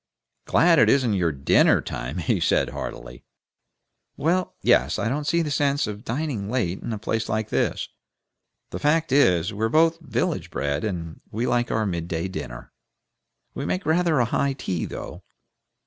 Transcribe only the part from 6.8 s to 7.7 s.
in a place like